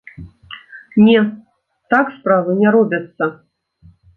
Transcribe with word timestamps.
Не, 1.09 1.17
так 1.93 2.05
справы 2.17 2.59
не 2.63 2.75
робяцца! 2.77 3.25